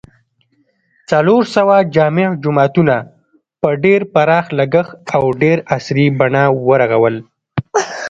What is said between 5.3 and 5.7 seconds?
ډېره